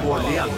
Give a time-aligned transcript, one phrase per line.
[0.00, 0.54] Bamboleando,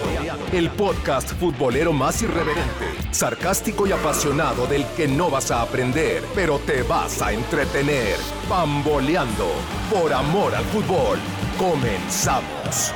[0.52, 6.60] el podcast futbolero más irreverente, sarcástico y apasionado del que no vas a aprender, pero
[6.60, 8.16] te vas a entretener.
[8.48, 9.48] Bamboleando,
[9.90, 11.18] por amor al fútbol.
[11.58, 12.92] Comenzamos.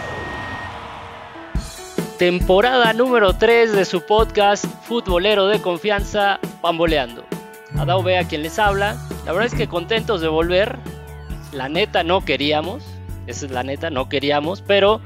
[2.16, 7.24] Temporada número 3 de su podcast futbolero de confianza, Bamboleando.
[7.76, 8.96] Adao a quien les habla.
[9.24, 10.78] La verdad es que contentos de volver.
[11.50, 12.84] La neta no queríamos,
[13.26, 15.00] esa es la neta, no queríamos, pero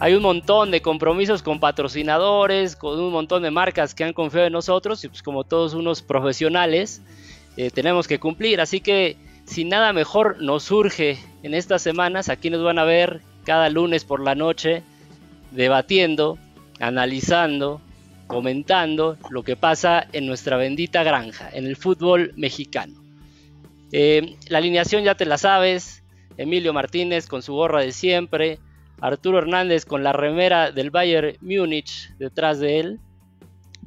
[0.00, 4.46] hay un montón de compromisos con patrocinadores, con un montón de marcas que han confiado
[4.46, 7.02] en nosotros y pues como todos unos profesionales
[7.58, 8.62] eh, tenemos que cumplir.
[8.62, 13.20] Así que sin nada mejor nos surge en estas semanas, aquí nos van a ver
[13.44, 14.82] cada lunes por la noche
[15.50, 16.38] debatiendo,
[16.80, 17.82] analizando,
[18.26, 22.94] comentando lo que pasa en nuestra bendita granja, en el fútbol mexicano.
[23.92, 26.02] Eh, la alineación ya te la sabes,
[26.38, 28.60] Emilio Martínez con su gorra de siempre,
[29.00, 33.00] Arturo Hernández con la remera del Bayern Múnich detrás de él,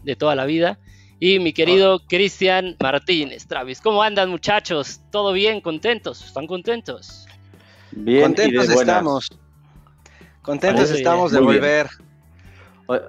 [0.04, 0.80] de toda la vida.
[1.20, 3.80] Y mi querido Cristian Martínez, Travis.
[3.80, 5.02] ¿Cómo andan muchachos?
[5.12, 5.62] ¿Todo bien?
[5.62, 6.26] ¿Contentos?
[6.26, 7.26] ¿Están contentos?
[7.92, 9.30] Bien, contentos estamos.
[10.42, 11.90] Contentos estamos de volver.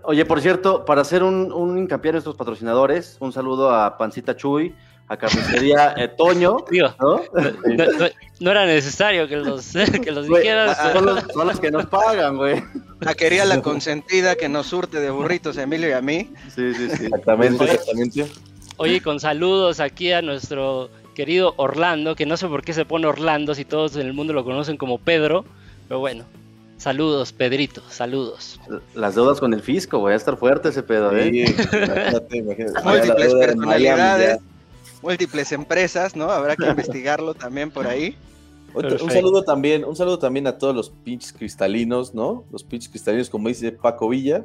[0.05, 4.37] Oye, por cierto, para hacer un, un hincapié en estos patrocinadores, un saludo a Pancita
[4.37, 4.73] Chuy,
[5.09, 6.65] a carnicería eh, Toño.
[7.01, 7.23] ¿no?
[8.41, 10.79] No, era necesario que los, que los dijeras.
[11.33, 12.63] Son los, que nos pagan, güey.
[13.17, 16.31] quería la consentida que nos surte de burritos Emilio y a mí.
[16.55, 17.05] Sí, sí, sí.
[17.05, 18.27] Exactamente, exactamente.
[18.77, 23.07] Oye, con saludos aquí a nuestro querido Orlando, que no sé por qué se pone
[23.07, 25.45] Orlando si todos en el mundo lo conocen como Pedro,
[25.89, 26.25] pero bueno.
[26.77, 28.61] Saludos, Pedrito, saludos.
[28.95, 31.31] Las deudas con el fisco, voy a estar fuerte ese pedo, ¿eh?
[32.85, 34.41] Múltiples personalidades
[35.05, 36.31] múltiples empresas, ¿no?
[36.31, 38.17] Habrá que investigarlo también por ahí.
[38.75, 42.45] un saludo también, un saludo también a todos los pinches cristalinos, ¿no?
[42.51, 44.45] Los pinches cristalinos, como dice Paco Villa,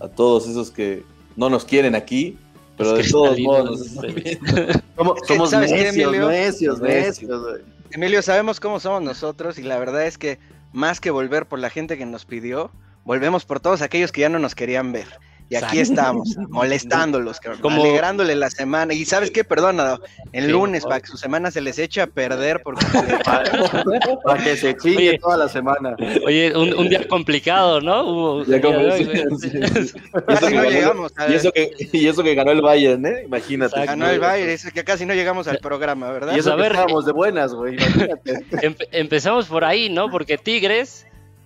[0.00, 1.04] a todos esos que
[1.36, 2.36] no nos quieren aquí,
[2.76, 3.80] pero de todos modos
[4.96, 7.60] somos, somos necios, necios, necios,
[7.92, 10.38] Emilio, sabemos cómo somos nosotros y la verdad es que
[10.72, 12.70] más que volver por la gente que nos pidió,
[13.04, 15.06] volvemos por todos aquellos que ya no nos querían ver.
[15.52, 17.82] Y aquí estamos, molestándolos, como...
[17.82, 18.94] alegrándole la semana.
[18.94, 19.98] Y sabes qué, perdona,
[20.32, 22.86] el lunes, para que su semana se les eche a perder, porque
[24.24, 25.94] para que se chingue toda la semana.
[26.24, 28.02] Oye, un, día complicado, ¿no?
[28.02, 28.44] Hubo,
[30.26, 31.12] casi no llegamos.
[31.28, 33.24] Y, eso que, y eso que ganó el Bayern, ¿eh?
[33.26, 33.84] Imagínate.
[33.84, 36.34] Ganó el Bayern, es que casi no llegamos al programa, ¿verdad?
[36.34, 38.46] Y eso que estábamos de buenas, güey, imagínate.
[38.90, 40.10] empezamos por ahí, ¿no?
[40.10, 41.04] Porque Tigres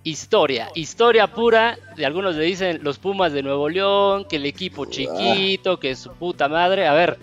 [0.09, 1.77] historia, historia pura.
[1.95, 4.89] De algunos le dicen los Pumas de Nuevo León, que el equipo ah.
[4.89, 6.87] chiquito, que su puta madre.
[6.87, 7.17] A ver,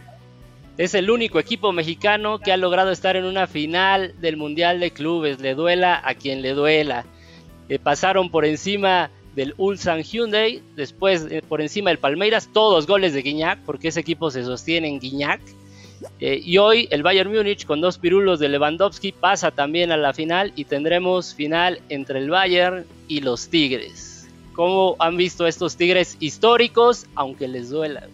[0.77, 4.91] es el único equipo mexicano que ha logrado estar en una final del Mundial de
[4.91, 5.41] Clubes.
[5.41, 7.05] Le duela a quien le duela.
[7.69, 13.15] Eh, pasaron por encima del Ulsan Hyundai, después eh, por encima del Palmeiras, todos goles
[13.15, 15.41] de Guiñac, porque ese equipo se sostiene en Guiñac.
[16.21, 20.13] Eh, y hoy el Bayern Múnich con dos pirulos de Lewandowski pasa también a la
[20.13, 24.29] final y tendremos final entre el Bayern y los Tigres.
[24.55, 28.09] ¿Cómo han visto estos Tigres históricos, aunque les duela?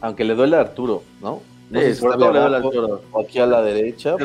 [0.00, 1.42] Aunque le duele a Arturo, ¿no?
[3.18, 4.16] aquí a la derecha.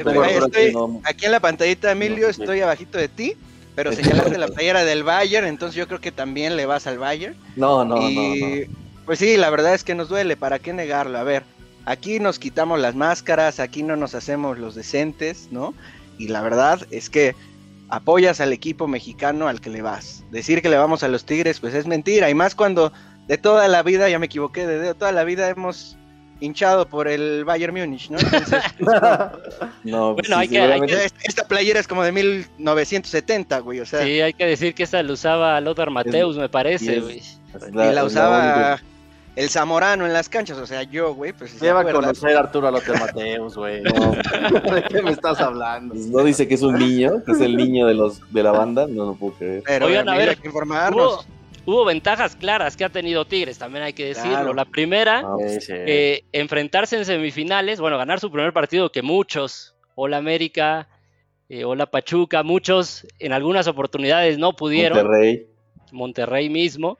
[1.03, 3.33] Aquí en la pantallita, Emilio, estoy abajito de ti,
[3.75, 7.35] pero señalaste la playera del Bayern, entonces yo creo que también le vas al Bayern.
[7.55, 8.35] No, no, no.
[9.05, 11.17] Pues sí, la verdad es que nos duele, ¿para qué negarlo?
[11.17, 11.43] A ver,
[11.85, 15.73] Aquí nos quitamos las máscaras, aquí no nos hacemos los decentes, ¿no?
[16.17, 17.35] Y la verdad es que
[17.89, 20.23] apoyas al equipo mexicano al que le vas.
[20.31, 22.29] Decir que le vamos a los Tigres, pues es mentira.
[22.29, 22.91] Y más cuando
[23.27, 25.97] de toda la vida, ya me equivoqué, de toda la vida hemos
[26.39, 28.19] hinchado por el Bayern Múnich, ¿no?
[28.19, 28.63] Entonces,
[29.83, 34.03] no, bueno, hay que, Esta playera es como de 1970, güey, o sea.
[34.03, 37.21] Sí, hay que decir que esta la usaba Lothar Mateus, me parece, güey.
[37.71, 38.79] Y, la, usaba
[39.39, 41.51] el Zamorano en las canchas, o sea, yo, güey, pues...
[41.51, 43.81] Se va a conocer a Arturo Mateus, güey.
[43.83, 45.93] ¿De qué me estás hablando?
[45.93, 48.51] Pues no dice que es un niño, que es el niño de los de la
[48.51, 49.63] banda, no lo puedo creer.
[49.65, 51.25] Pero, Oigan, a ver, hay que informarnos.
[51.65, 54.53] Hubo, ventajas claras que ha tenido Tigres, también hay que decirlo.
[54.53, 55.37] La primera, ah,
[55.69, 60.89] eh, enfrentarse en semifinales, bueno, ganar su primer partido que muchos, Hola América,
[61.47, 64.97] eh, Hola Pachuca, muchos en algunas oportunidades no pudieron.
[64.97, 65.47] Monterrey.
[65.93, 66.97] Monterrey mismo.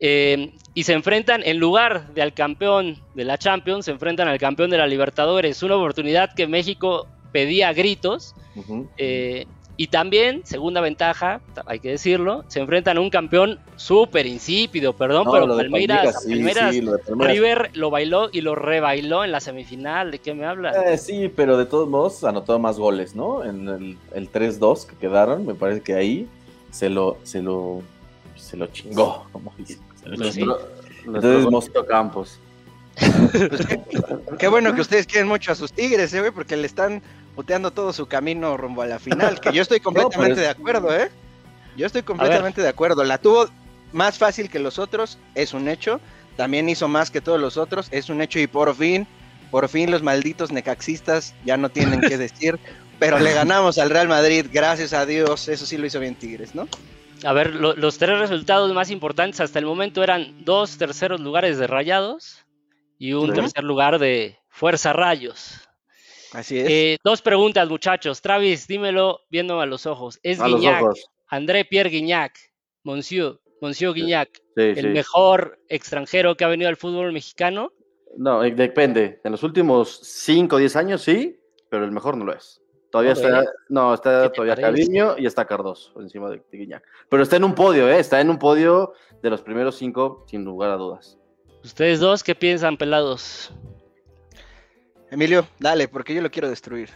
[0.00, 4.38] Eh, y se enfrentan en lugar de al campeón de la Champions, se enfrentan al
[4.38, 8.34] campeón de la Libertadores, una oportunidad que México pedía a gritos.
[8.96, 14.92] Eh, y también, segunda ventaja, hay que decirlo, se enfrentan a un campeón súper insípido,
[14.92, 20.44] perdón, pero Palmeiras, River lo bailó y lo rebailó en la semifinal, ¿de qué me
[20.44, 20.76] hablas?
[20.86, 23.42] Eh, sí, pero de todos modos anotó más goles, ¿no?
[23.42, 26.28] En el, el 3-2 que quedaron, me parece que ahí
[26.70, 27.82] se lo, se lo
[28.40, 29.78] se lo chingó, como dicen.
[30.04, 30.58] Nuestro,
[31.04, 32.38] Entonces, nuestro Mosquito Campos.
[32.94, 33.80] Pues qué,
[34.38, 37.02] qué bueno que ustedes quieren mucho a sus tigres, eh, güey, porque le están
[37.34, 39.40] puteando todo su camino rumbo a la final.
[39.40, 41.10] Que yo estoy completamente pero de acuerdo, ¿eh?
[41.76, 43.04] Yo estoy completamente de acuerdo.
[43.04, 43.48] La tuvo
[43.92, 46.00] más fácil que los otros, es un hecho.
[46.36, 48.38] También hizo más que todos los otros, es un hecho.
[48.38, 49.06] Y por fin,
[49.50, 52.58] por fin los malditos necaxistas ya no tienen que decir.
[52.98, 55.48] Pero le ganamos al Real Madrid, gracias a Dios.
[55.48, 56.68] Eso sí lo hizo bien Tigres, ¿no?
[57.24, 61.58] A ver, lo- los tres resultados más importantes hasta el momento eran dos terceros lugares
[61.58, 62.44] de Rayados
[62.98, 63.34] y un Sí.
[63.34, 65.60] tercer lugar de Fuerza Rayos.
[66.32, 66.68] Así es.
[66.70, 68.20] Eh, dos preguntas, muchachos.
[68.22, 70.18] Travis, dímelo viéndome a los ojos.
[70.22, 71.04] ¿Es A Guignac, ojos.
[71.28, 72.32] André Pierre Guignac,
[72.84, 74.86] Monsieur, Monsieur Guignac, Sí, el sí.
[74.88, 77.72] mejor extranjero que ha venido al fútbol mexicano?
[78.16, 79.20] No, eh, depende.
[79.24, 81.38] En los últimos 5 o 10 años sí,
[81.68, 82.60] pero el mejor no lo es.
[82.90, 84.56] Todavía está, no, ¿Qué está todavía?
[84.56, 86.84] Caviño y está Cardoso encima de, de Guiñac.
[87.08, 88.00] Pero está en un podio, ¿eh?
[88.00, 91.16] Está en un podio de los primeros cinco, sin lugar a dudas.
[91.62, 93.52] Ustedes dos, ¿qué piensan, pelados?
[95.10, 96.90] Emilio, dale, porque yo lo quiero destruir.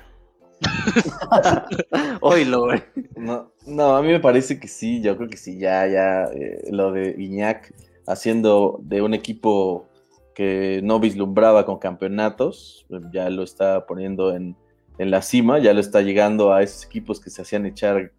[2.20, 2.82] Oílo, güey.
[3.16, 6.68] No, no, a mí me parece que sí, yo creo que sí, ya, ya, eh,
[6.70, 7.72] lo de Guiñac
[8.06, 9.88] haciendo de un equipo
[10.34, 14.56] que no vislumbraba con campeonatos, ya lo está poniendo en,
[14.98, 18.12] en la cima, ya lo está llegando a esos equipos que se hacían echar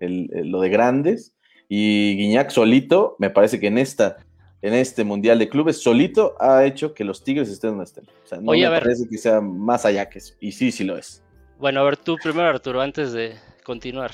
[0.00, 1.32] el- el- lo de grandes,
[1.68, 4.16] y Guiñac solito, me parece que en esta,
[4.60, 8.04] en este Mundial de Clubes, solito ha hecho que los Tigres estén donde estén.
[8.24, 8.82] O sea, no Oye, a me ver.
[8.84, 11.22] parece que sea más allá que eso, y sí, sí lo es.
[11.58, 14.10] Bueno, a ver, tú primero, Arturo, antes de continuar.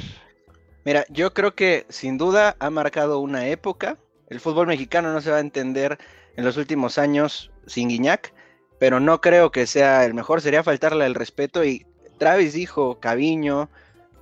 [0.85, 3.99] Mira, yo creo que sin duda ha marcado una época.
[4.29, 5.99] El fútbol mexicano no se va a entender
[6.37, 8.32] en los últimos años sin Guiñac,
[8.79, 10.41] pero no creo que sea el mejor.
[10.41, 11.64] Sería faltarle el respeto.
[11.64, 11.87] Y
[12.19, 13.69] Travis dijo Caviño,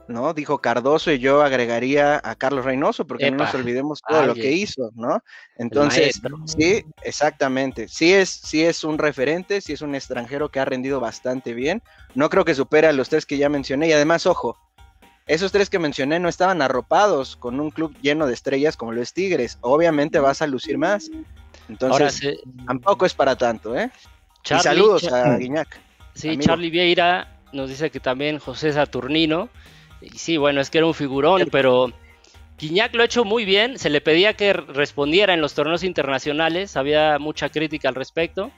[0.09, 0.35] ¿no?
[0.35, 4.53] Dijo Cardoso y yo agregaría a Carlos Reynoso, porque no nos olvidemos todo lo que
[4.53, 5.23] hizo, ¿no?
[5.57, 7.89] Entonces, sí, exactamente.
[7.89, 11.83] Sí es, sí es un referente, sí es un extranjero que ha rendido bastante bien.
[12.15, 13.89] No creo que supere a los tres que ya mencioné.
[13.89, 14.57] Y además, ojo,
[15.27, 19.03] esos tres que mencioné no estaban arropados con un club lleno de estrellas como lo
[19.03, 19.59] es Tigres.
[19.61, 21.11] Obviamente vas a lucir más.
[21.69, 23.91] Entonces, tampoco es para tanto, ¿eh?
[24.45, 25.81] Charlie, y saludos a Guiñac.
[26.15, 26.43] Sí, amigo.
[26.43, 29.49] Charlie Vieira nos dice que también José Saturnino.
[30.01, 31.93] Y sí, bueno, es que era un figurón, pero
[32.59, 33.79] Guiñac lo ha hecho muy bien.
[33.79, 36.77] Se le pedía que respondiera en los torneos internacionales.
[36.77, 38.51] Había mucha crítica al respecto.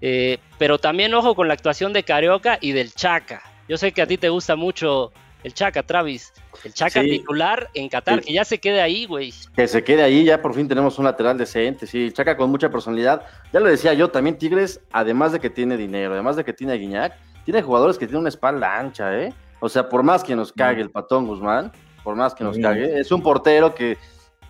[0.00, 3.42] Eh, pero también ojo con la actuación de Carioca y del Chaca.
[3.68, 5.12] Yo sé que a ti te gusta mucho
[5.44, 6.32] el Chaca, Travis.
[6.64, 7.10] El Chaca Sí.
[7.10, 8.26] titular en Qatar, Sí.
[8.26, 9.32] que ya se quede ahí, güey.
[9.54, 12.68] Que se quede ahí, ya por fin tenemos un lateral decente, sí, Chaca con mucha
[12.68, 13.22] personalidad.
[13.52, 16.72] Ya lo decía yo, también Tigres, además de que tiene dinero, además de que tiene
[16.72, 19.32] a Guiñac, tiene jugadores que tienen una espalda ancha, ¿eh?
[19.60, 21.70] O sea, por más que nos cague el patón Guzmán,
[22.02, 22.62] por más que nos Mm.
[22.62, 23.96] cague, es un portero que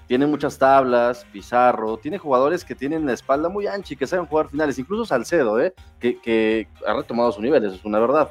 [0.06, 4.26] tiene muchas tablas, Pizarro, tiene jugadores que tienen la espalda muy ancha y que saben
[4.26, 5.74] jugar finales, incluso Salcedo, ¿eh?
[5.98, 8.30] Que, que ha retomado su nivel, eso es una verdad.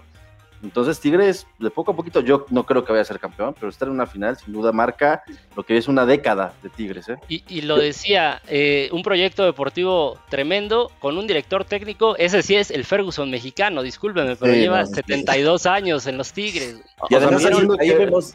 [0.63, 3.69] Entonces, Tigres, de poco a poquito, yo no creo que vaya a ser campeón, pero
[3.69, 5.23] estar en una final sin duda marca
[5.55, 7.15] lo que es una década de Tigres, ¿eh?
[7.27, 12.15] Y, y lo decía, eh, un proyecto deportivo tremendo con un director técnico.
[12.17, 14.93] Ese sí es el Ferguson mexicano, discúlpeme, pero Sí, lleva no, sí.
[14.95, 16.75] 72 años en los Tigres.
[17.09, 18.33] Y O sea, además ahí, diciendo ahí que- vemos,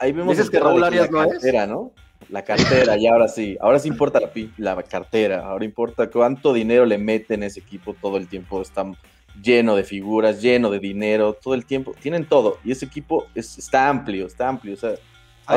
[0.00, 1.32] ahí vemos Dices que Raúl Arias la no es.
[1.32, 1.92] cartera, ¿no?
[2.28, 4.30] La cartera, y ahora sí, ahora sí importa la,
[4.76, 8.84] la cartera, ahora importa cuánto dinero le meten a ese equipo todo el tiempo, está
[9.42, 13.58] lleno de figuras, lleno de dinero, todo el tiempo, tienen todo, y ese equipo es,
[13.58, 14.98] está amplio, está amplio, o sea, hay-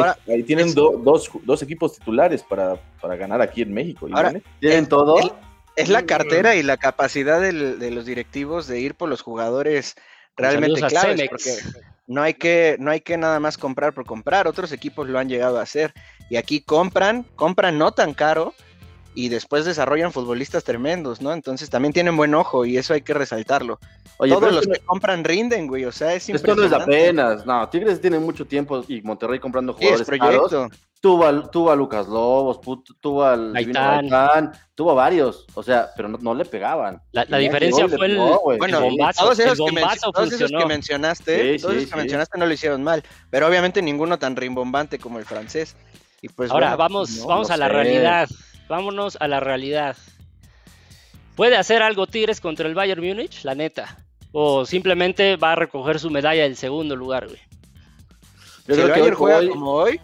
[0.01, 4.08] Ahora, ahí tienen es- do- dos, dos equipos titulares para, para ganar aquí en México.
[4.08, 4.34] y Ahora.
[4.60, 5.20] Tienen todo.
[5.20, 5.32] el-
[5.75, 9.96] Es la cartera y la capacidad del- de los directivos de ir por los jugadores
[10.38, 11.56] realmente claves, porque
[12.08, 15.30] no hay que no hay que nada más comprar por comprar, otros equipos lo han
[15.30, 15.94] llegado a hacer
[16.30, 18.53] y aquí compran, compran no tan caro
[19.15, 21.34] y después desarrollan futbolistas tremendos, ¿no?
[21.34, 23.79] Entonces también tienen buen ojo y eso hay que resaltarlo.
[24.17, 27.46] Oye, Todos los que compran rinden, güey, o sea, es esto no es apenas.
[27.46, 30.50] No, Tigres tiene mucho tiempo y Monterrey comprando es jugadores caros.
[30.50, 30.77] proyecto.
[31.01, 32.62] Tuvo, al- tuvo a Lucas Lobos,
[33.01, 34.53] tuvo al Gaitán.
[34.74, 37.01] Tuvo a varios, o sea, pero no, no le pegaban.
[37.12, 38.41] La, diferencia fue el, pegó.
[38.58, 39.24] Bueno, el bombazo.
[39.25, 40.60] todos el esos, que, menc- bombazo todos esos funcionó.
[40.63, 42.01] que mencionaste, Sí, todos sí, esos que sí.
[42.01, 45.75] mencionaste no lo hicieron mal, pero obviamente ninguno tan rimbombante como el francés.
[46.22, 48.29] Y pues Ahora bueno, vamos, no, vamos no a la realidad.
[48.74, 49.96] Vámonos a la realidad.
[51.36, 53.44] ¿Puede hacer algo Tigres contra el Bayern Múnich?
[53.44, 54.00] La neta.
[54.32, 57.38] O simplemente va a recoger su medalla del segundo lugar, güey.
[58.65, 60.01] Yo si el creo que Bayern hoy juega hoy como hoy,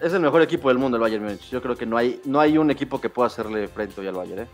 [0.00, 1.50] es el mejor equipo del mundo el Bayern Múnich.
[1.50, 4.14] Yo creo que no hay, no hay un equipo que pueda hacerle frente hoy al
[4.14, 4.46] Bayern, ¿eh?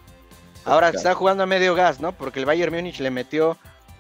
[0.65, 2.13] ahora está jugando a medio gas, ¿no?
[2.13, 3.59] Porque el Bayern Múnich le metió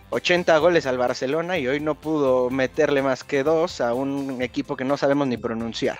[0.09, 4.79] 80 goles al Barcelona y hoy no pudo meterle más que dos a un equipo
[4.79, 5.99] que no sabemos ni pronunciar.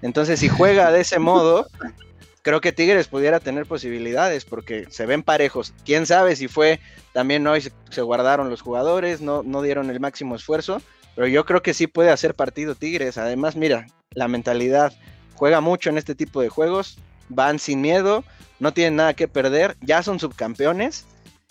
[0.00, 1.66] Entonces, si juega de ese modo,
[2.42, 5.72] creo que Tigres pudiera tener posibilidades porque se ven parejos.
[5.84, 6.80] Quién sabe si fue
[7.12, 10.82] también hoy se, guardaron los jugadores, no, no dieron el máximo esfuerzo,
[11.14, 13.18] pero yo creo que sí puede hacer partido Tigres.
[13.18, 14.92] Además, mira, la mentalidad
[15.34, 18.24] juega mucho en este tipo de juegos, van sin miedo,
[18.60, 21.06] no tienen nada que perder, ya son subcampeones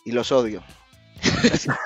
[0.06, 0.64] y los odio.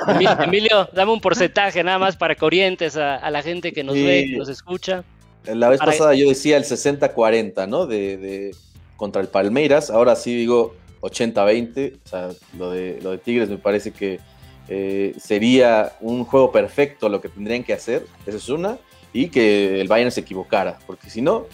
[0.08, 3.84] Emilio, Emilio, dame un porcentaje nada más para que orientes a, a la gente que
[3.84, 4.06] nos Sí.
[4.06, 5.04] ve, que nos escucha.
[5.46, 7.86] La vez Para- pasada yo decía el 60-40, ¿no?
[7.86, 8.56] De, de-
[8.98, 9.90] contra el Palmeiras.
[9.90, 11.98] Ahora sí digo 80-20.
[12.04, 14.20] O sea, lo de, lo de Tigres me parece que
[14.68, 18.06] eh, sería un juego perfecto lo que tendrían que hacer.
[18.25, 18.78] Esa es una.
[19.14, 20.80] Y que el Bayern se equivocara.
[20.86, 21.46] Porque si no,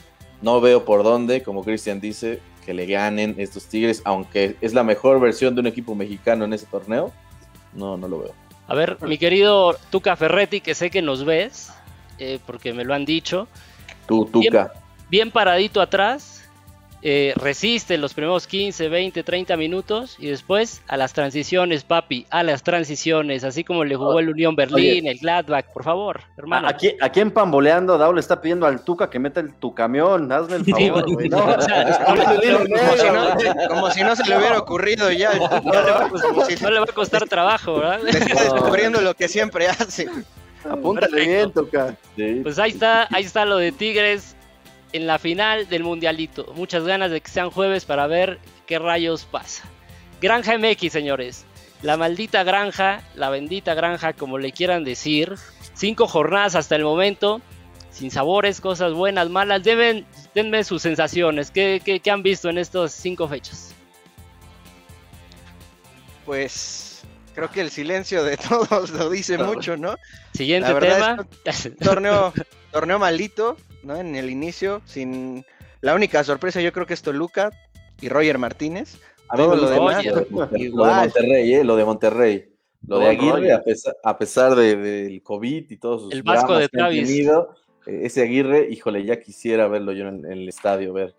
[0.42, 4.02] no veo por dónde, como Cristian dice, que le ganen estos Tigres.
[4.06, 7.12] Aunque es la mejor versión de un equipo mexicano en ese torneo.
[7.74, 8.34] No, no lo veo.
[8.68, 11.74] A ver, mi querido Tuca Ferretti, que sé que nos ves,
[12.20, 13.48] eh, porque me lo han dicho,
[14.08, 14.72] Tú, Tuca.
[15.10, 16.41] bien paradito atrás,
[17.04, 22.44] eh, resiste los primeros 15, 20, 30 minutos y después a las transiciones, papi, a
[22.44, 26.68] las transiciones, así como le jugó el Unión Berlín, el Gladbach, por favor, hermano.
[26.68, 30.32] Aquí, aquí en Pamboleando, Dao le está pidiendo al Tuca que meta el tu camión.
[30.32, 31.06] Hazme el favor.
[31.30, 35.32] No, O sea, Como si, no, como si no se le hubiera ocurrido ya.
[35.34, 38.02] No le va a costar trabajo, ¿verdad?
[38.04, 40.08] le está descubriendo lo que siempre hace.
[40.70, 41.96] Apúntale bien, Tuca.
[42.16, 42.42] Sí.
[42.44, 44.36] Pues ahí está, ahí está lo de Tigres
[44.94, 46.54] en la final del Mundialito.
[46.56, 49.64] Muchas ganas de que sean jueves para ver qué rayos pasa.
[50.22, 51.46] Granja MX, señores.
[51.82, 55.36] La maldita granja, la bendita granja, como le quieran decir.
[55.74, 57.42] Cinco jornadas hasta el momento.
[57.90, 59.64] Sin sabores, cosas buenas, malas.
[59.64, 60.06] Deben,
[60.36, 61.52] denme sus sensaciones.
[61.52, 63.74] ¿Qué, qué, qué han visto en estas cinco fechas?
[66.26, 67.02] Pues
[67.34, 69.96] creo que el silencio de todos lo dice mucho, ¿no?
[70.34, 71.28] Siguiente La tema.
[71.84, 72.34] torneo,
[72.72, 73.96] torneo malito, ¿no?
[73.96, 75.46] En el inicio, sin
[75.82, 77.52] la única sorpresa yo creo que es Toluca
[78.02, 79.00] y Roger Martínez.
[79.30, 80.94] A Todo lo demás, lo de Monterrey, lo de.
[80.94, 81.64] Monterrey, ¿eh?
[81.64, 82.46] Lo de Monterrey.
[82.88, 86.54] Lo de Aguirre, a pesar, a pesar de- del COVID y todos sus El Vasco
[86.58, 87.08] de que han Travis.
[87.08, 87.54] tenido,
[87.86, 91.14] eh, ese Aguirre, híjole, ya quisiera verlo yo en, en el estadio, ver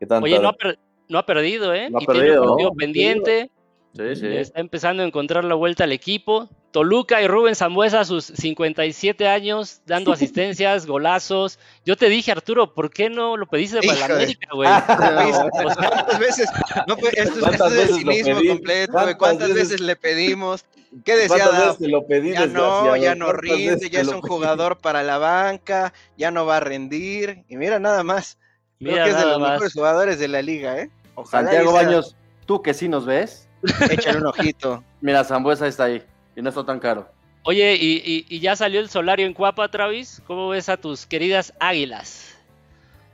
[0.00, 0.24] qué tanto.
[0.24, 0.78] Oye, no ha, per-
[1.08, 1.88] no ha perdido, ¿eh?
[1.88, 2.74] No ha y tiene perdido, un partido ¿no?
[2.76, 3.50] pendiente.
[3.96, 4.26] Sí, sí.
[4.26, 6.48] Está empezando a encontrar la vuelta al equipo.
[6.74, 11.60] Toluca y Rubén Zambuesa a sus 57 años, dando asistencias, golazos.
[11.86, 14.68] Yo te dije, Arturo, ¿por qué no lo pediste para la América, güey?
[14.68, 16.48] Sea, ¿Cuántas veces?
[16.88, 18.48] No, pues, esto, es- ¿Cuántas esto es el cinismo pedí?
[18.48, 19.14] completo, ¿Cuántas.
[19.14, 20.64] ¿Cuántas veces- veces le pedimos?
[21.04, 24.78] ¿Qué decía te lo pedí, Ya no, ya no ¿Cuántas rinde, ya es un jugador
[24.78, 27.44] para la banca, ya no va a rendir.
[27.48, 28.36] Y mira nada más,
[28.80, 29.50] creo mira que es de los más.
[29.52, 30.90] mejores jugadores de la liga, ¿eh?
[31.14, 32.16] Ojalá Santiago Baños,
[32.46, 33.48] tú que sí nos ves.
[33.90, 34.82] Échale un ojito.
[35.00, 36.02] Mira, Zambuesa está ahí
[36.36, 37.08] y no está tan caro.
[37.42, 40.22] Oye, ¿y, y, y ya salió el solario en Cuapa, Travis?
[40.26, 42.34] ¿Cómo ves a tus queridas águilas?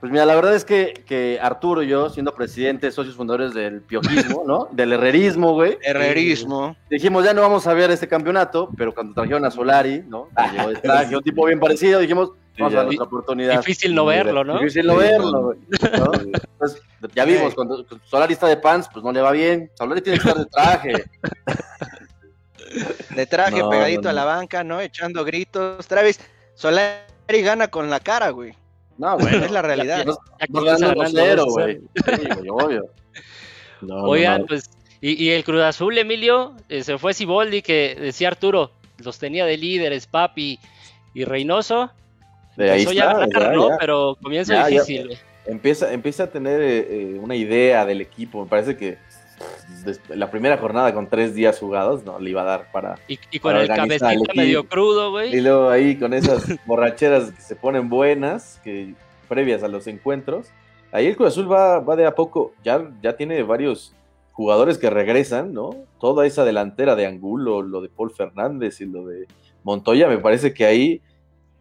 [0.01, 3.83] Pues mira, la verdad es que, que Arturo y yo, siendo presidentes, socios fundadores del
[3.83, 4.69] piojismo, ¿no?
[4.73, 5.77] Del herrerismo, güey.
[5.83, 6.75] Herrerismo.
[6.89, 10.29] Dijimos, ya no vamos a ver este campeontto, pero cuando trajeron a Solari, ¿no?
[10.35, 13.59] Que llegó de traje, un tipo bien parecido, dijimos, vamos a dar nuestra oportunidad.
[13.59, 14.59] Difícil no verlo, ¿no?
[14.59, 15.59] Difícil no Sí, verlo, güey.
[15.99, 16.13] ¿no?
[16.59, 16.83] Pues,
[17.15, 19.71] ya vimos, cuando Solari está de pants, pues no le va bien.
[19.75, 20.93] Solari tiene que estar de traje.
[23.15, 24.27] De traje No, pegadito no, a la no.
[24.29, 24.81] banca, ¿no?
[24.81, 25.87] Echando gritos.
[25.87, 26.21] Travis,
[26.55, 27.03] Solari
[27.43, 28.55] gana con la cara, güey.
[28.99, 29.45] No, bueno.
[29.45, 30.05] Es la realidad.
[30.05, 31.77] Nos, Ya que nos estás ganando ganando 2-0, dos a güey.
[31.79, 32.85] Sí, güey, obvio.
[33.83, 34.47] No, no, Oigan, no.
[34.47, 34.69] pues,
[35.01, 39.47] y, y el Cruz Azul, Emilio, eh, se fue Siboldi, que decía Arturo, los tenía
[39.47, 40.59] de líderes, Papi
[41.15, 41.91] y Reynoso.
[42.59, 43.69] De ahí a está, ganar, ya, ¿no?
[43.71, 43.77] ya.
[43.81, 44.67] Pero Ya, ya.
[44.67, 45.07] difícil.
[45.07, 45.19] güey.
[45.47, 48.43] Empieza, empieza a tener eh, eh, una idea del equipo.
[48.45, 48.99] Me parece que
[50.09, 52.97] la primera jornada con tres días jugados no le iba a dar para.
[53.09, 54.33] Y, y con Para el equipo.
[54.35, 55.41] medio crudo, Y güey.
[55.41, 58.95] luego ahí con esas borracheras que se ponen buenas, que
[59.29, 60.49] previas a los encuentros.
[60.93, 62.53] Ahí el Cruz Azul va, va de a poco.
[62.65, 63.95] Ya, ya tiene varios
[64.33, 65.71] jugadores que regresan, ¿no?
[66.01, 69.27] Toda esa delantera de Angulo, lo de Paul Fernández y lo de
[69.63, 71.01] Montoya, me parece que ahí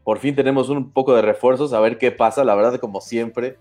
[0.04, 2.44] por fin tenemos un poco de refuerzos, a ver qué pasa.
[2.44, 3.58] La verdad, como siempre,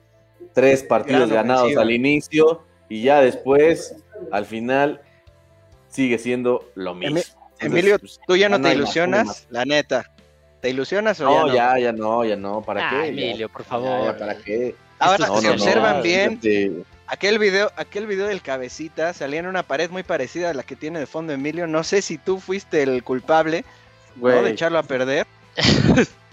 [0.54, 1.82] tres partidos Gran ganados ofensiva.
[1.82, 3.94] al inicio y ya después,
[4.30, 5.00] al final,
[5.88, 7.18] sigue siendo lo mismo.
[7.18, 9.26] Emi- Emilio, pues, ¿Tú ya no te ilusionas?
[9.26, 9.46] más.
[9.50, 10.10] La neta.
[10.60, 11.54] ¿Te ilusionas o No, ya no?
[11.54, 12.96] ya, ya no, ya no, ¿para Ah, qué?
[12.96, 14.04] Ya, Emilio, por favor.
[14.04, 14.74] ya, ¿para qué?
[14.98, 16.72] Ahora, si No, no, no, observan bien, fíjate,
[17.06, 20.74] aquel video, aquel video del cabecita salía en una pared muy parecida a la que
[20.74, 21.66] tiene de fondo Emilio.
[21.68, 23.64] No sé si tú fuiste el culpable
[24.16, 25.26] de echarlo a perder.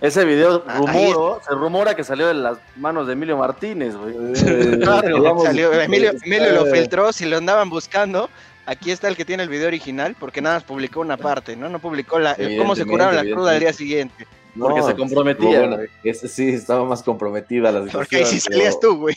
[0.02, 4.14] Ese video Ah, rumoro, se rumora que salió de las manos de Emilio Martínez, güey.
[4.16, 8.30] eh, Claro, digamos, salió- Emilio, eh, Emilio lo filtró, si lo andaban buscando.
[8.68, 11.70] Aquí está el que tiene el video original, porque nada más publicó una parte, ¿no?
[11.70, 14.26] No publicó la, cómo se curaron la cruda al día siguiente.
[14.58, 15.60] Porque No, se comprometía.
[15.60, 18.02] bueno, ese sí, estaba más comprometida la situación.
[18.02, 19.16] Porque ahí sí pero salías tú, güey.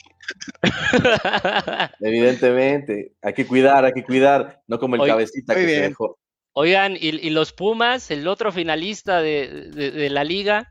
[2.01, 6.19] Evidentemente, hay que cuidar, hay que cuidar, no como el cabecita que se dejó.
[6.61, 10.69] Oigan, y, y los Pumas, el otro finalista de, de- de la liga,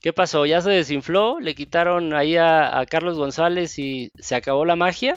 [0.00, 0.46] ¿qué pasó?
[0.46, 1.40] ¿Ya se desinfló?
[1.40, 5.16] ¿Le quitaron ahí a, a Carlos González y se acabó la magia?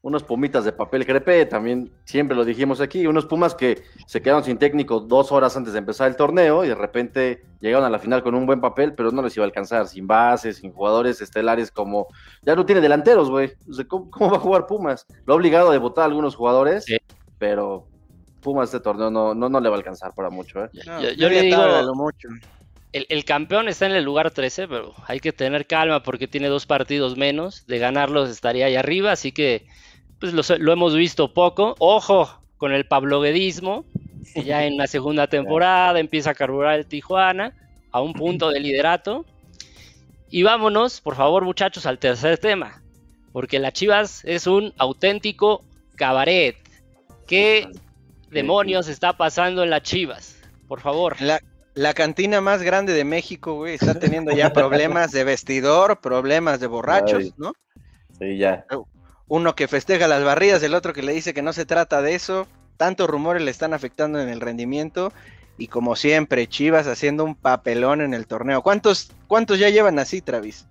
[0.00, 4.44] Unos pumitas de papel crepe, también siempre lo dijimos aquí, unos pumas que se quedaron
[4.44, 7.98] sin técnico dos horas antes de empezar el torneo y de repente llegaron a la
[7.98, 11.20] final con un buen papel, pero no les iba a alcanzar, sin bases, sin jugadores
[11.20, 12.06] estelares como...
[12.42, 13.52] Ya no tiene delanteros, güey.
[13.88, 15.04] ¿cómo, cómo va a jugar Pumas?
[15.26, 16.96] Lo ha obligado a debutar a algunos jugadores, Sí.
[17.38, 17.88] pero
[18.42, 20.68] Pumas este torneo no, no, no le va a alcanzar para mucho, ¿eh?
[20.86, 22.28] No, Yo- yo le digo- lo mucho.
[22.92, 26.48] El, el campeón está en el lugar 13, pero hay que tener calma porque tiene
[26.48, 27.64] dos partidos menos.
[27.66, 29.66] De ganarlos estaría ahí arriba, así que
[30.20, 31.74] pues lo, lo hemos visto poco.
[31.78, 33.86] Ojo con el pabloguedismo,
[34.34, 37.54] que ya en la segunda temporada empieza a carburar el Tijuana
[37.92, 39.24] a un punto de liderato.
[40.30, 42.82] Y vámonos, por favor, muchachos, al tercer tema,
[43.32, 45.62] porque la Chivas es un auténtico
[45.96, 46.56] cabaret.
[47.26, 47.68] ¿Qué
[48.32, 50.36] demonios está pasando en las Chivas?
[50.66, 51.20] Por favor.
[51.20, 51.40] La,
[51.74, 56.66] la cantina más grande de México, güey, está teniendo ya problemas de vestidor, problemas de
[56.66, 57.34] borrachos, Ay.
[57.36, 57.52] ¿no?
[58.18, 58.66] Sí, ya.
[59.28, 62.14] Uno que festeja las barridas, el otro que le dice que no se trata de
[62.14, 62.46] eso.
[62.76, 65.12] Tantos rumores le están afectando en el rendimiento.
[65.58, 68.62] Y como siempre, Chivas haciendo un papelón en el torneo.
[68.62, 70.66] ¿Cuántos, cuántos ya llevan así, Travis?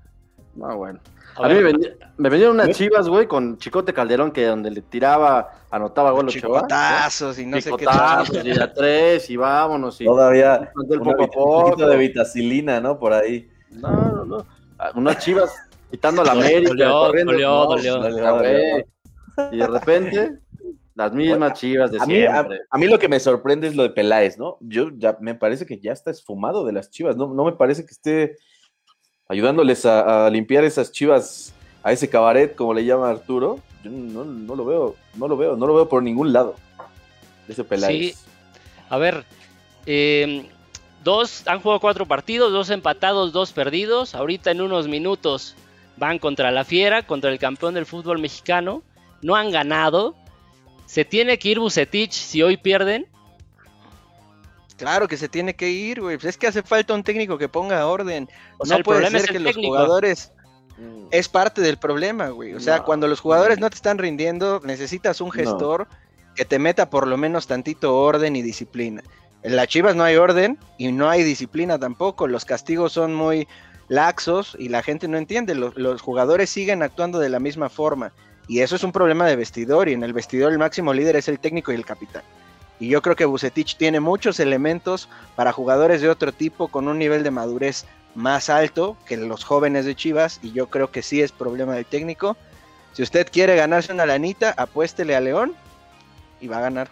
[0.56, 1.00] No, bueno.
[1.38, 2.74] A A, mí me, ver, vendi- me vendieron unas ¿Eh?
[2.74, 6.28] chivas, güey, con Chicote Calderón, que donde le tiraba, anotaba gol.
[6.28, 10.00] Chicotazos y no sé qué Chicotazos, y a tres, y vámonos.
[10.02, 11.88] Y Todavía una poco a un poco.
[11.88, 13.00] de vitacilina, ¿no?
[13.00, 13.50] Por ahí.
[13.72, 14.46] No, no, no.
[14.78, 15.54] Ah, Unas chivas
[15.90, 16.70] quitando la América.
[16.70, 17.32] Dolió, corriendo.
[17.32, 18.86] dolió, No, dolió.
[19.52, 20.40] Y de repente,
[20.96, 22.60] las mismas chivas de A mí, a, siempre.
[22.70, 24.58] a mí lo que me sorprende es lo de Peláez, ¿no?
[24.60, 27.86] Yo ya me parece que ya está esfumado de las chivas, no, no me parece
[27.86, 28.36] que esté
[29.32, 33.60] ayudándoles a, limpiar esas chivas a ese cabaret, como le llama Arturo.
[33.82, 36.56] Yo no, no lo veo, no lo veo, no lo veo por ningún lado.
[37.48, 38.13] Ese Peláez.
[38.13, 38.26] Sí.
[38.89, 39.24] A ver,
[39.86, 40.46] eh,
[41.06, 44.15] dos han jugado cuatro partidos, dos empatados, dos perdidos.
[44.15, 45.56] Ahorita en unos minutos
[45.96, 48.84] van contra la Fiera, contra el campeón del fútbol mexicano.
[49.22, 50.13] No han ganado.
[50.88, 53.08] Se tiene que ir Bucetich si hoy pierden.
[54.82, 56.17] Claro que se tiene que ir, güey.
[56.17, 58.28] Pues es que hace falta un técnico que ponga orden.
[58.58, 60.32] O sea, no puede ser que los jugadores
[60.78, 61.08] Mm.
[61.12, 62.54] es parte del problema, güey.
[62.54, 62.86] O sea, No.
[62.86, 65.88] cuando los jugadores no te están rindiendo, necesitas un gestor
[66.36, 69.04] que te meta por lo menos tantito orden y disciplina.
[69.44, 72.28] En las Chivas no hay orden y no hay disciplina tampoco.
[72.28, 73.48] Los castigos son muy
[73.89, 75.56] laxos y la gente no entiende.
[75.56, 78.13] Los, los jugadores siguen actuando de la misma forma.
[78.48, 79.89] Y eso es un problema de vestidor.
[79.89, 82.24] Y en el vestidor el máximo líder es el técnico y el capitán.
[82.82, 86.98] Y yo creo que Bucetich tiene muchos elementos para jugadores de otro tipo con un
[86.98, 90.39] nivel de madurez más alto que los jóvenes de Chivas.
[90.41, 92.36] Y yo creo que sí es problema del técnico.
[92.94, 95.54] Si usted quiere ganarse una lanita, apuéstele a León
[96.41, 96.89] y va a ganar.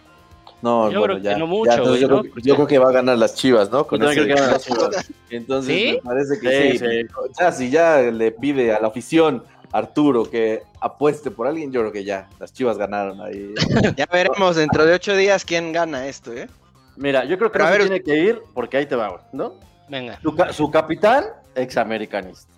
[0.62, 2.22] No, Yo bueno, creo que ya, no mucho, ya, entonces güey, yo, ¿no?
[2.22, 3.84] creo, yo creo que va a ganar las chivas, ¿no?
[3.86, 5.10] Con ese- creo que las Chivas.
[5.28, 5.92] Entonces ¿Sí?
[5.96, 6.86] me parece que Sí, sí.
[7.02, 7.06] sí.
[7.40, 11.92] Ya, si ya le pide a la afición Arturo que apueste por alguien, yo creo
[11.92, 13.54] que ya, las chivas ganaron ahí.
[13.96, 16.48] Ya veremos dentro de ocho días quién gana esto, ¿eh?
[16.96, 18.96] Mira, yo creo que Pero no a se ver, tiene que ir porque ahí te
[18.96, 19.54] va, güey, ¿no?
[19.88, 22.52] Venga, Su, su capitán, examericanista.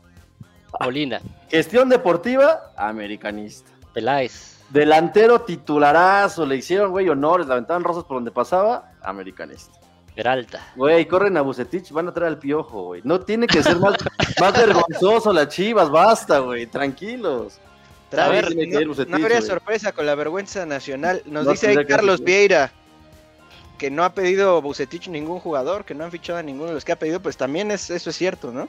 [0.80, 3.70] Molina, Gestión deportiva, americanista.
[3.92, 4.58] Peláez.
[4.70, 9.78] Delantero titularazo, le hicieron, güey, honores, le aventaban rosas por donde pasaba, americanista.
[10.14, 10.72] Peralta.
[10.76, 13.00] Güey, corren a Bucetich, van a traer al piojo, güey.
[13.04, 13.94] No tiene que ser más,
[14.40, 17.58] más vergonzoso las chivas, basta, güey, tranquilos.
[18.16, 21.22] A ver, no, Bucetich, no habría sorpresa con la vergüenza nacional.
[21.24, 22.22] Nos No dice ahí tendría que Carlos.
[22.22, 22.70] Vieira
[23.78, 26.84] que no ha pedido Bucetich ningún jugador, que no han fichado a ninguno de los
[26.84, 28.68] que ha pedido, pues también es, eso es cierto, ¿no?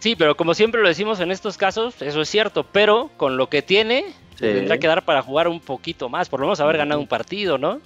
[0.00, 3.48] Sí, pero como siempre lo decimos en estos casos, eso es cierto, pero con lo
[3.48, 4.04] que tiene,
[4.36, 4.46] Sí.
[4.46, 7.58] tendrá que dar para jugar un poquito más, por lo menos haber ganado un partido,
[7.58, 7.80] ¿no?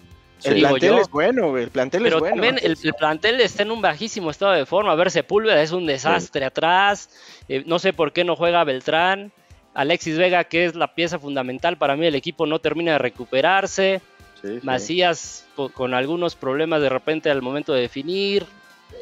[0.49, 0.99] El digo plantel yo.
[0.99, 2.35] es bueno, güey, el plantel Pero es bueno.
[2.37, 4.93] también el, el plantel está en un bajísimo estado de forma.
[4.93, 7.11] A ver, Sepúlveda es un desastre atrás.
[7.49, 9.33] eh, no sé por qué no juega Beltrán.
[9.75, 14.01] Alexis Vega, que es la pieza fundamental para mí del equipo, no termina de recuperarse.
[14.43, 14.61] Sí, sí.
[14.63, 18.45] Macías co- con, algunos problemas de repente al momento de definir.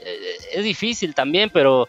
[0.05, 1.89] Eh, es difícil también, pero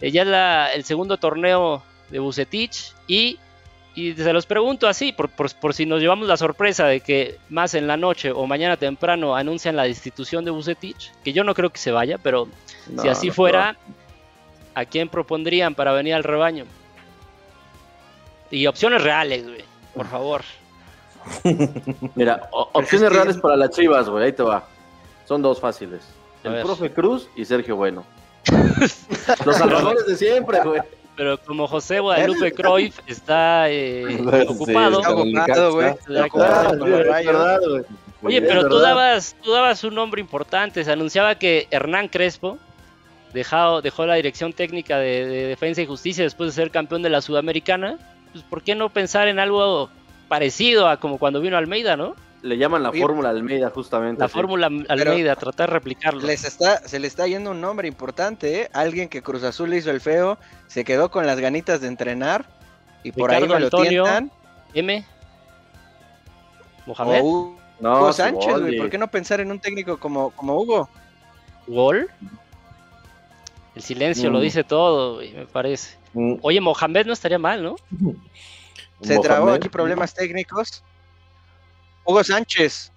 [0.00, 3.38] eh, ya es la- el segundo torneo de Bucetich y,
[3.94, 7.38] y se los pregunto así, por, por- por si nos llevamos la sorpresa de que
[7.50, 11.54] más en la noche o mañana temprano anuncian la destitución de Bucetich, que yo no
[11.54, 12.48] creo que se vaya, pero
[13.00, 13.76] si así no, fuera,
[14.74, 16.64] ¿a quién propondrían para venir al rebaño?
[18.50, 20.42] Y opciones reales, güey, por favor.
[22.14, 24.66] Mira, opciones reales para las chivas, güey, ahí te va.
[25.26, 26.02] Son dos fáciles.
[26.44, 28.04] El profe Cruz y Sergio Bueno.
[29.44, 30.82] Los salvadores de siempre, güey.
[31.22, 35.22] Pero como José Guadalupe Cruyff está eh, ocupado.
[35.22, 35.94] Está güey.
[38.24, 40.82] Oye, pero tú dabas, tú dabas un nombre importante.
[40.82, 42.58] Se anunciaba que Hernán Crespo
[43.32, 47.10] dejado, dejó la dirección técnica de, de Defensa y Justicia después de ser campeón de
[47.10, 47.98] la Sudamericana.
[48.32, 49.90] Pues, ¿por qué no pensar en algo
[50.26, 52.16] parecido a como cuando vino Almeida, no?
[52.42, 54.20] Le llaman la Oye, fórmula Almeida, justamente.
[54.20, 56.20] La fórmula Almeida, tratar de replicarlo.
[56.22, 58.70] Les está, se le está yendo un nombre importante, ¿eh?
[58.72, 62.44] Alguien que Cruz Azul le hizo el feo, se quedó con las ganitas de entrenar
[63.04, 64.02] y por ahí me lo Antonio.
[64.04, 64.30] tientan.
[64.74, 65.04] M.
[66.86, 67.20] Mohamed.
[67.20, 68.76] O Hugo No, Sánchez, güey.
[68.78, 70.88] ¿Por qué no pensar en un técnico como, como Hugo?
[71.68, 72.08] Gol.
[73.74, 74.42] El silencio lo Mm.
[74.42, 75.96] dice todo, güey, me parece.
[76.12, 77.76] Mm, Oye, Mohamed no estaría mal, ¿no?
[79.00, 79.58] Se trabó Mohamed.
[79.60, 80.82] aquí problemas técnicos.
[82.04, 82.90] Hugo Sánchez.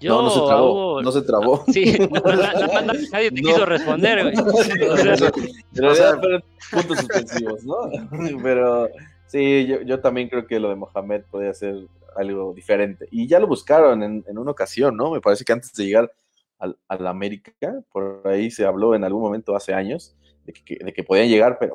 [0.00, 0.72] Yo, no, no se trabó.
[0.72, 1.64] Hugo- No se trabó.
[1.72, 3.48] Sí, no, no, no, nadie te No.
[3.48, 4.34] quiso responder, güey.
[4.48, 7.76] O sea, En realidad fueron puntos suspensivos, ¿no?
[8.42, 8.88] Pero
[9.26, 11.76] sí, yo, yo también creo que lo de Mohamed podría ser
[12.16, 13.08] algo diferente.
[13.10, 15.10] Y ya lo buscaron en, en una ocasión, ¿no?
[15.10, 16.12] Me parece que antes de llegar
[16.60, 17.52] al, al América,
[17.92, 21.58] por ahí se habló en algún momento hace años de que, de que podían llegar,
[21.58, 21.74] pero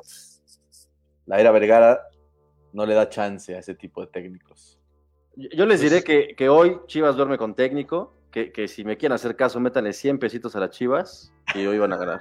[1.26, 2.00] la era Vergara
[2.72, 4.73] no le da chance a ese tipo de técnicos.
[5.36, 9.14] Yo les diré que, que hoy Chivas duerme con técnico, que, que si me quieren
[9.14, 12.20] hacer caso, métanle 100 pesitos a las Chivas y hoy van a ganar.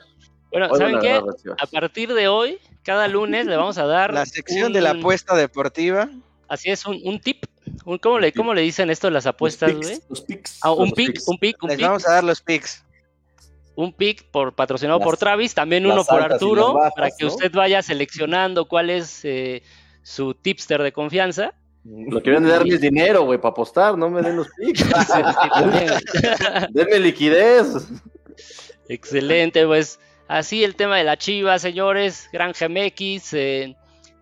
[0.52, 1.22] bueno, Hoy ¿saben qué?
[1.60, 4.14] A partir de hoy, cada lunes le vamos a dar.
[4.14, 6.10] La sección un- de la apuesta deportiva.
[6.48, 7.46] Así es, un, un tip.
[7.86, 9.96] Un- ¿cómo, le, ¿Cómo le dicen esto las apuestas, los güey?
[9.96, 10.60] picks, los picks.
[10.64, 11.88] Ah, un pick, un pick, un Les pick.
[11.88, 12.84] vamos a dar los picks.
[13.76, 17.32] Un pick por, patrocinado Las- por Travis, también uno por Arturo, bajas, para que ¿no?
[17.32, 19.64] usted vaya seleccionando cuál es eh,
[20.04, 21.54] su tipster de confianza.
[21.86, 24.86] Lo que vienen de darme es dinero, güey, para apostar, no me den los picks.
[26.72, 27.90] Denme liquidez.
[28.88, 33.76] Excelente, pues así el tema de la Chiva, señores, Granja MX, eh,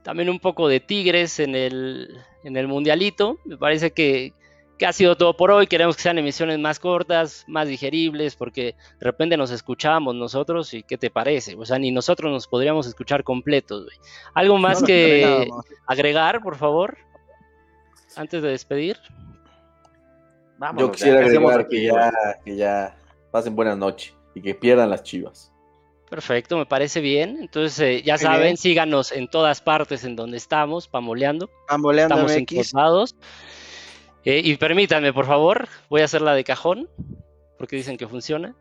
[0.03, 3.37] también un poco de Tigres en el, en el Mundialito.
[3.45, 4.33] Me parece que,
[4.79, 5.67] que ha sido todo por hoy.
[5.67, 10.81] Queremos que sean emisiones más cortas, más digeribles, porque de repente nos escuchamos nosotros y
[10.81, 11.55] ¿qué te parece?
[11.55, 13.83] O sea, ni nosotros nos podríamos escuchar completos.
[13.83, 13.97] güey.
[14.33, 15.47] ¿Algo más No que
[15.85, 16.97] agregar, por favor?
[18.15, 18.97] Antes de despedir.
[20.57, 22.11] Vámonos, Yo quisiera ya, ¿qué hacemos agregar que ya,
[22.45, 22.97] que ya
[23.31, 25.51] pasen buena noche y que pierdan las chivas.
[26.09, 27.37] Perfecto, me parece bien.
[27.39, 28.57] Entonces, eh, ya Muy saben, bien.
[28.57, 31.49] síganos en todas partes en donde estamos, pamoleando.
[31.69, 32.53] Bamboleando Estamos en MX.
[32.53, 33.15] todos lados.
[34.25, 36.89] Eh, y permítanme, por favor, voy a hacer la de cajón,
[37.57, 38.55] porque dicen que funciona.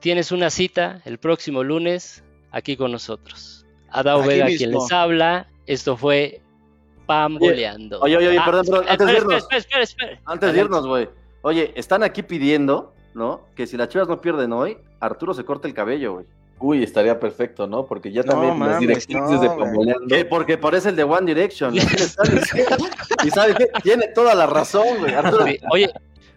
[0.00, 3.66] Tienes una cita el próximo lunes aquí con nosotros.
[3.90, 5.48] Adao Vega quien les habla.
[5.66, 6.42] Esto fue
[7.08, 7.98] Pamboleando.
[8.00, 9.34] Oye, oye, oye, Ah, perdón, perdón, antes de irnos.
[9.38, 10.20] espera, espera, espera, espera.
[10.26, 11.08] Antes de irnos, güey.
[11.42, 13.40] Oye, están aquí pidiendo, ¿no?
[13.56, 16.26] Que si las Chivas no pierden hoy, Arturo se corte el cabello, güey.
[16.60, 17.86] Uy, estaría perfecto, ¿no?
[17.86, 19.48] Porque ya No también las mames, directrices no, de.
[19.48, 20.06] Pamboleando.
[20.08, 21.74] Que Porque parece el de One Direction.
[21.74, 21.80] ¿no?
[23.24, 23.68] y sabes qué?
[23.82, 25.14] Tiene toda la razón, güey.
[25.14, 25.90] Arturo, Sí, Oye,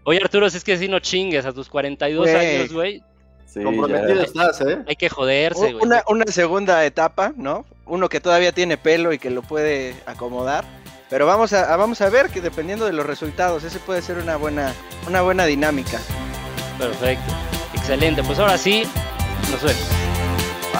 [0.03, 2.35] oye, Arturo, si es que si no chingues a tus 42 Güey.
[2.57, 3.03] años, güey.
[3.51, 4.23] Sí, comprometido ya.
[4.23, 4.79] estás, ¿eh?
[4.87, 5.83] Hay que joderse, güey.
[5.85, 7.65] Una, una segunda etapa, ¿no?
[7.85, 10.63] Uno que todavía tiene pelo y que lo puede acomodar.
[11.09, 14.17] Pero vamos a, a- vamos a ver que dependiendo de los resultados, ese puede ser
[14.19, 14.73] una buena,
[15.07, 15.99] una buena dinámica.
[16.77, 17.33] Perfecto.
[17.73, 18.23] Excelente.
[18.23, 18.83] Pues ahora sí,
[19.51, 19.83] nos vemos.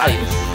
[0.00, 0.51] Adiós.